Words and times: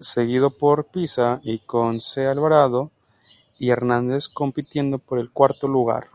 Seguido 0.00 0.56
por 0.56 0.86
Piza 0.86 1.40
y 1.42 1.58
con 1.58 2.00
C. 2.00 2.26
Alvarado 2.26 2.90
y 3.58 3.68
Hernández 3.68 4.30
compitiendo 4.30 4.98
por 4.98 5.18
el 5.18 5.30
cuarto 5.30 5.68
lugar. 5.68 6.06